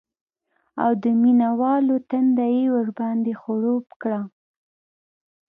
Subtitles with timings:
[0.83, 4.21] او د مینه والو تنده یې ورباندې خړوب کړه